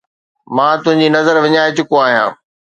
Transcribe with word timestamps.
مان 0.55 0.75
تنهنجي 0.85 1.07
نظر 1.17 1.35
وڃائي 1.43 1.71
چڪو 1.77 1.95
آهيان 2.05 2.29